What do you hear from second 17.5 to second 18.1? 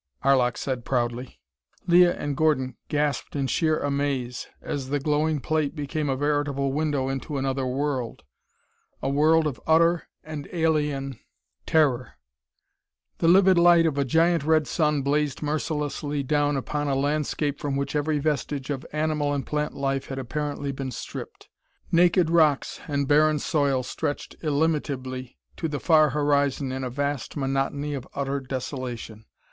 from which